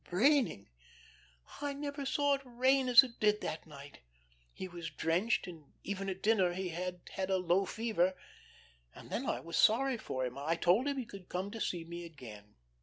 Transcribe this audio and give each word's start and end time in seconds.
Raining! 0.09 0.67
I 1.61 1.73
never 1.73 2.07
saw 2.07 2.33
it 2.33 2.41
rain 2.43 2.89
as 2.89 3.03
it 3.03 3.19
did 3.19 3.41
that 3.41 3.67
night. 3.67 3.99
He 4.51 4.67
was 4.67 4.89
drenched, 4.89 5.45
and 5.45 5.73
even 5.83 6.09
at 6.09 6.23
dinner 6.23 6.53
he 6.53 6.69
had 6.69 7.01
had 7.13 7.29
a 7.29 7.37
low 7.37 7.65
fever. 7.65 8.15
And 8.95 9.11
then 9.11 9.27
I 9.27 9.41
was 9.41 9.57
sorry 9.57 9.99
for 9.99 10.25
him. 10.25 10.39
I 10.39 10.55
told 10.55 10.87
him 10.87 10.97
he 10.97 11.05
could 11.05 11.29
come 11.29 11.51
to 11.51 11.61
see 11.61 11.83
me 11.83 12.03
again. 12.03 12.55